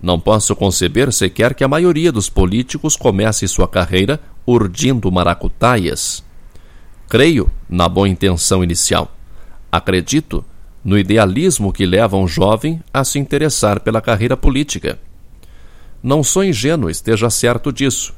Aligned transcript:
Não 0.00 0.18
posso 0.18 0.54
conceber 0.56 1.12
sequer 1.12 1.54
que 1.54 1.62
a 1.62 1.68
maioria 1.68 2.10
dos 2.10 2.28
políticos 2.28 2.96
comece 2.96 3.46
sua 3.46 3.68
carreira 3.68 4.20
urdindo 4.44 5.10
maracutaias. 5.10 6.24
Creio 7.08 7.50
na 7.68 7.88
boa 7.88 8.08
intenção 8.08 8.64
inicial 8.64 9.10
Acredito 9.72 10.44
no 10.84 10.98
idealismo 10.98 11.72
que 11.72 11.86
leva 11.86 12.16
um 12.16 12.26
jovem 12.26 12.82
a 12.92 13.04
se 13.04 13.18
interessar 13.18 13.80
pela 13.80 14.00
carreira 14.00 14.36
política. 14.36 14.98
Não 16.02 16.22
sou 16.22 16.44
ingênuo, 16.44 16.90
esteja 16.90 17.30
certo 17.30 17.72
disso. 17.72 18.12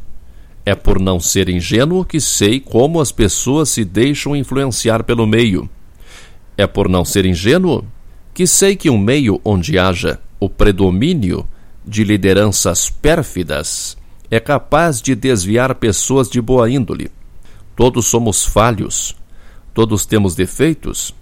É 0.64 0.74
por 0.74 0.98
não 0.98 1.20
ser 1.20 1.50
ingênuo 1.50 2.04
que 2.04 2.18
sei 2.18 2.58
como 2.58 3.00
as 3.00 3.12
pessoas 3.12 3.68
se 3.68 3.84
deixam 3.84 4.34
influenciar 4.34 5.04
pelo 5.04 5.26
meio. 5.26 5.68
É 6.56 6.66
por 6.66 6.88
não 6.88 7.04
ser 7.04 7.26
ingênuo 7.26 7.84
que 8.32 8.46
sei 8.46 8.74
que 8.74 8.88
um 8.88 8.96
meio 8.96 9.40
onde 9.44 9.78
haja 9.78 10.18
o 10.40 10.48
predomínio 10.48 11.46
de 11.86 12.02
lideranças 12.02 12.88
pérfidas 12.88 13.96
é 14.30 14.40
capaz 14.40 15.02
de 15.02 15.14
desviar 15.14 15.74
pessoas 15.74 16.30
de 16.30 16.40
boa 16.40 16.70
índole. 16.70 17.10
Todos 17.76 18.06
somos 18.06 18.44
falhos, 18.44 19.14
todos 19.74 20.06
temos 20.06 20.34
defeitos 20.34 21.14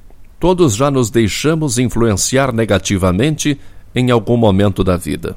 todos 0.43 0.75
já 0.75 0.91
nos 0.91 1.09
deixamos 1.09 1.79
influenciar 1.79 2.53
negativamente 2.53 3.61
em 3.95 4.11
algum 4.11 4.37
momento 4.37 4.83
da 4.83 4.97
vida. 4.97 5.37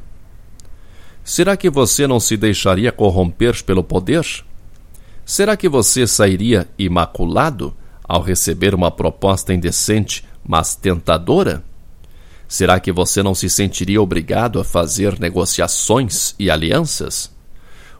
Será 1.23 1.55
que 1.55 1.69
você 1.69 2.07
não 2.07 2.19
se 2.19 2.35
deixaria 2.35 2.91
corromper 2.91 3.63
pelo 3.63 3.83
poder? 3.83 4.25
Será 5.23 5.55
que 5.55 5.69
você 5.69 6.07
sairia 6.07 6.67
imaculado 6.75 7.71
ao 8.03 8.19
receber 8.19 8.73
uma 8.73 8.89
proposta 8.89 9.53
indecente, 9.53 10.25
mas 10.43 10.73
tentadora? 10.73 11.63
Será 12.47 12.79
que 12.79 12.91
você 12.91 13.21
não 13.21 13.35
se 13.35 13.47
sentiria 13.47 14.01
obrigado 14.01 14.59
a 14.59 14.63
fazer 14.63 15.19
negociações 15.19 16.33
e 16.39 16.49
alianças? 16.49 17.31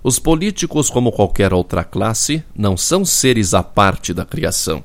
Os 0.04 0.18
políticos, 0.18 0.90
como 0.90 1.12
qualquer 1.12 1.54
outra 1.54 1.84
classe, 1.84 2.44
não 2.56 2.76
são 2.76 3.06
seres 3.06 3.54
à 3.54 3.62
parte 3.62 4.12
da 4.12 4.26
criação. 4.26 4.84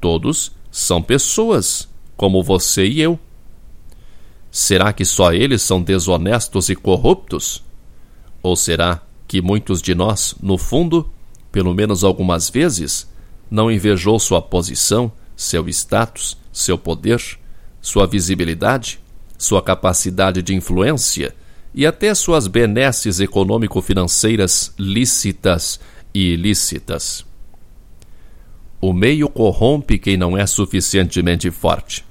Todos 0.00 0.58
são 0.70 1.02
pessoas, 1.02 1.88
como 2.16 2.42
você 2.42 2.86
e 2.86 3.00
eu. 3.00 3.18
Será 4.50 4.92
que 4.92 5.04
só 5.04 5.32
eles 5.32 5.62
são 5.62 5.82
desonestos 5.82 6.68
e 6.68 6.76
corruptos? 6.76 7.62
Ou 8.42 8.56
será 8.56 9.02
que 9.26 9.40
muitos 9.40 9.80
de 9.80 9.94
nós, 9.94 10.34
no 10.42 10.58
fundo, 10.58 11.10
pelo 11.52 11.74
menos 11.74 12.02
algumas 12.02 12.50
vezes, 12.50 13.08
não 13.50 13.70
invejou 13.70 14.18
sua 14.18 14.40
posição, 14.42 15.12
seu 15.36 15.68
status, 15.68 16.36
seu 16.52 16.76
poder, 16.76 17.22
sua 17.80 18.06
visibilidade, 18.06 19.00
sua 19.38 19.62
capacidade 19.62 20.42
de 20.42 20.54
influência 20.54 21.34
e 21.74 21.86
até 21.86 22.14
suas 22.14 22.46
benesses 22.46 23.20
econômico-financeiras 23.20 24.74
lícitas 24.78 25.80
e 26.12 26.32
ilícitas? 26.34 27.24
O 28.90 28.92
meio 28.92 29.28
corrompe 29.28 30.00
quem 30.00 30.16
não 30.16 30.36
é 30.36 30.44
suficientemente 30.44 31.48
forte. 31.48 32.04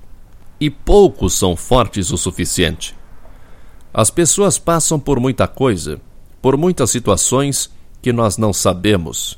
E 0.62 0.70
poucos 0.70 1.34
são 1.34 1.54
fortes 1.54 2.10
o 2.10 2.18
suficiente. 2.18 2.96
As 3.94 4.10
pessoas 4.10 4.58
passam 4.58 4.98
por 4.98 5.20
muita 5.20 5.46
coisa, 5.46 6.00
por 6.42 6.56
muitas 6.56 6.90
situações 6.90 7.70
que 8.02 8.14
nós 8.14 8.38
não 8.38 8.54
sabemos. 8.54 9.38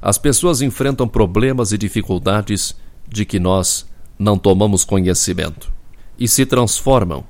As 0.00 0.16
pessoas 0.16 0.62
enfrentam 0.62 1.06
problemas 1.06 1.70
e 1.70 1.76
dificuldades 1.76 2.74
de 3.06 3.26
que 3.26 3.38
nós 3.38 3.86
não 4.18 4.38
tomamos 4.38 4.82
conhecimento 4.82 5.70
e 6.18 6.26
se 6.26 6.46
transformam, 6.46 7.24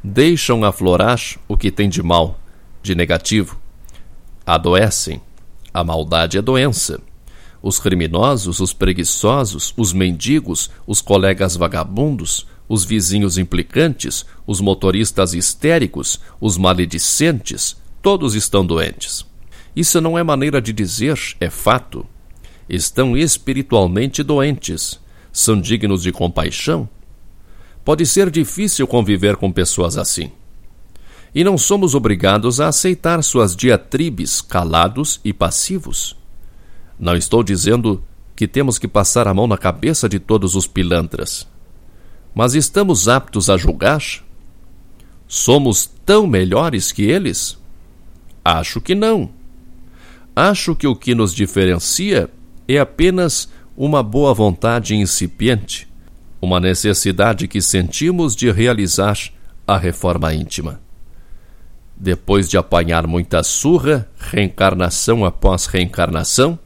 deixam 0.00 0.62
aflorar 0.62 1.18
o 1.48 1.56
que 1.56 1.72
tem 1.72 1.88
de 1.88 2.04
mal, 2.04 2.38
de 2.84 2.94
negativo. 2.94 3.58
Adoecem. 4.46 5.20
A 5.74 5.82
maldade 5.82 6.38
é 6.38 6.40
doença 6.40 7.00
os 7.66 7.80
criminosos, 7.80 8.60
os 8.60 8.72
preguiçosos, 8.72 9.74
os 9.76 9.92
mendigos, 9.92 10.70
os 10.86 11.00
colegas 11.00 11.56
vagabundos, 11.56 12.46
os 12.68 12.84
vizinhos 12.84 13.38
implicantes, 13.38 14.24
os 14.46 14.60
motoristas 14.60 15.34
histéricos, 15.34 16.20
os 16.40 16.56
maledicentes, 16.56 17.76
todos 18.00 18.36
estão 18.36 18.64
doentes. 18.64 19.26
Isso 19.74 20.00
não 20.00 20.16
é 20.16 20.22
maneira 20.22 20.62
de 20.62 20.72
dizer, 20.72 21.18
é 21.40 21.50
fato. 21.50 22.06
Estão 22.68 23.16
espiritualmente 23.16 24.22
doentes. 24.22 25.00
São 25.32 25.60
dignos 25.60 26.04
de 26.04 26.12
compaixão. 26.12 26.88
Pode 27.84 28.06
ser 28.06 28.30
difícil 28.30 28.86
conviver 28.86 29.34
com 29.34 29.50
pessoas 29.50 29.98
assim. 29.98 30.30
E 31.34 31.42
não 31.42 31.58
somos 31.58 31.96
obrigados 31.96 32.60
a 32.60 32.68
aceitar 32.68 33.20
suas 33.24 33.56
diatribes 33.56 34.40
calados 34.40 35.20
e 35.24 35.32
passivos. 35.32 36.16
Não 36.98 37.14
estou 37.14 37.42
dizendo 37.42 38.02
que 38.34 38.46
temos 38.46 38.78
que 38.78 38.88
passar 38.88 39.26
a 39.26 39.34
mão 39.34 39.46
na 39.46 39.56
cabeça 39.56 40.08
de 40.08 40.18
todos 40.18 40.54
os 40.54 40.66
pilantras. 40.66 41.46
Mas 42.34 42.54
estamos 42.54 43.08
aptos 43.08 43.48
a 43.48 43.56
julgar? 43.56 44.02
Somos 45.26 45.86
tão 46.04 46.26
melhores 46.26 46.92
que 46.92 47.02
eles? 47.02 47.58
Acho 48.44 48.80
que 48.80 48.94
não. 48.94 49.30
Acho 50.34 50.76
que 50.76 50.86
o 50.86 50.94
que 50.94 51.14
nos 51.14 51.34
diferencia 51.34 52.30
é 52.68 52.78
apenas 52.78 53.48
uma 53.76 54.02
boa 54.02 54.34
vontade 54.34 54.94
incipiente, 54.94 55.88
uma 56.40 56.60
necessidade 56.60 57.48
que 57.48 57.60
sentimos 57.60 58.36
de 58.36 58.50
realizar 58.50 59.18
a 59.66 59.76
reforma 59.76 60.32
íntima. 60.34 60.80
Depois 61.96 62.48
de 62.48 62.58
apanhar 62.58 63.06
muita 63.06 63.42
surra, 63.42 64.08
reencarnação 64.18 65.24
após 65.24 65.66
reencarnação, 65.66 66.58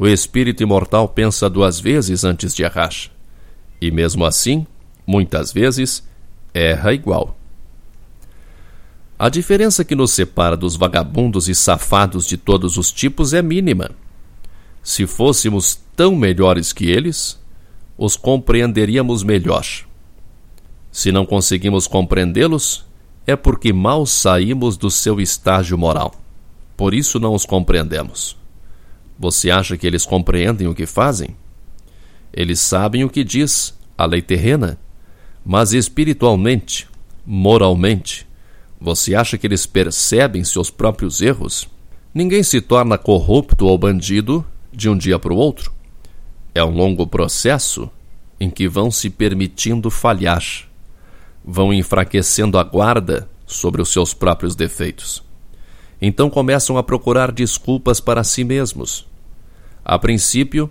o 0.00 0.06
espírito 0.06 0.62
imortal 0.62 1.08
pensa 1.08 1.50
duas 1.50 1.80
vezes 1.80 2.22
antes 2.22 2.54
de 2.54 2.62
errar. 2.62 2.94
E 3.80 3.90
mesmo 3.90 4.24
assim, 4.24 4.64
muitas 5.04 5.52
vezes, 5.52 6.06
erra 6.54 6.92
igual. 6.92 7.36
A 9.18 9.28
diferença 9.28 9.84
que 9.84 9.96
nos 9.96 10.12
separa 10.12 10.56
dos 10.56 10.76
vagabundos 10.76 11.48
e 11.48 11.54
safados 11.54 12.28
de 12.28 12.36
todos 12.36 12.76
os 12.76 12.92
tipos 12.92 13.34
é 13.34 13.42
mínima. 13.42 13.90
Se 14.84 15.04
fôssemos 15.04 15.80
tão 15.96 16.14
melhores 16.14 16.72
que 16.72 16.88
eles, 16.88 17.36
os 17.96 18.14
compreenderíamos 18.14 19.24
melhor. 19.24 19.66
Se 20.92 21.10
não 21.10 21.26
conseguimos 21.26 21.88
compreendê-los, 21.88 22.86
é 23.26 23.34
porque 23.34 23.72
mal 23.72 24.06
saímos 24.06 24.76
do 24.76 24.92
seu 24.92 25.20
estágio 25.20 25.76
moral. 25.76 26.14
Por 26.76 26.94
isso 26.94 27.18
não 27.18 27.34
os 27.34 27.44
compreendemos. 27.44 28.38
Você 29.18 29.50
acha 29.50 29.76
que 29.76 29.86
eles 29.86 30.06
compreendem 30.06 30.68
o 30.68 30.74
que 30.74 30.86
fazem? 30.86 31.36
Eles 32.32 32.60
sabem 32.60 33.04
o 33.04 33.10
que 33.10 33.24
diz 33.24 33.76
a 33.96 34.04
lei 34.04 34.22
terrena, 34.22 34.78
mas 35.44 35.72
espiritualmente 35.72 36.88
moralmente, 37.30 38.26
você 38.80 39.14
acha 39.14 39.36
que 39.36 39.46
eles 39.46 39.66
percebem 39.66 40.42
seus 40.44 40.70
próprios 40.70 41.20
erros? 41.20 41.68
Ninguém 42.14 42.42
se 42.42 42.58
torna 42.62 42.96
corrupto 42.96 43.66
ou 43.66 43.76
bandido 43.76 44.42
de 44.72 44.88
um 44.88 44.96
dia 44.96 45.18
para 45.18 45.32
o 45.32 45.36
outro. 45.36 45.70
É 46.54 46.64
um 46.64 46.70
longo 46.70 47.06
processo 47.06 47.90
em 48.40 48.48
que 48.48 48.66
vão 48.66 48.90
se 48.90 49.10
permitindo 49.10 49.90
falhar, 49.90 50.42
vão 51.44 51.70
enfraquecendo 51.72 52.56
a 52.58 52.64
guarda 52.64 53.28
sobre 53.46 53.82
os 53.82 53.90
seus 53.90 54.14
próprios 54.14 54.56
defeitos. 54.56 55.22
Então 56.00 56.30
começam 56.30 56.76
a 56.76 56.82
procurar 56.82 57.32
desculpas 57.32 58.00
para 58.00 58.22
si 58.22 58.44
mesmos. 58.44 59.06
A 59.84 59.98
princípio, 59.98 60.70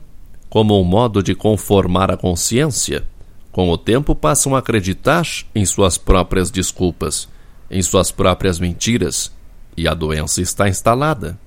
como 0.49 0.79
um 0.79 0.83
modo 0.83 1.21
de 1.21 1.35
conformar 1.35 2.11
a 2.11 2.17
consciência, 2.17 3.05
com 3.51 3.69
o 3.69 3.77
tempo 3.77 4.13
passam 4.13 4.55
a 4.55 4.59
acreditar 4.59 5.25
em 5.53 5.65
suas 5.65 5.97
próprias 5.97 6.51
desculpas, 6.51 7.27
em 7.69 7.81
suas 7.81 8.11
próprias 8.11 8.59
mentiras, 8.59 9.31
e 9.75 9.87
a 9.87 9.93
doença 9.93 10.41
está 10.41 10.69
instalada. 10.69 11.37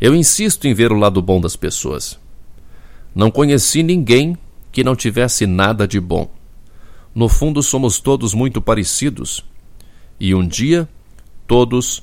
Eu 0.00 0.14
insisto 0.14 0.66
em 0.66 0.74
ver 0.74 0.92
o 0.92 0.98
lado 0.98 1.20
bom 1.20 1.40
das 1.40 1.56
pessoas. 1.56 2.18
Não 3.14 3.30
conheci 3.30 3.82
ninguém 3.82 4.36
que 4.72 4.82
não 4.84 4.96
tivesse 4.96 5.46
nada 5.46 5.86
de 5.86 6.00
bom. 6.00 6.30
No 7.14 7.28
fundo, 7.28 7.62
somos 7.62 8.00
todos 8.00 8.34
muito 8.34 8.60
parecidos, 8.60 9.44
e 10.18 10.34
um 10.34 10.46
dia 10.46 10.88
todos 11.46 12.02